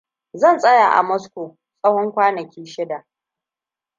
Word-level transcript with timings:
Zan 0.33 0.57
tsaya 0.59 0.89
a 0.91 1.03
Moscow 1.03 1.57
tsahon 1.81 2.11
kwanaki 2.11 2.65
shida. 2.65 3.07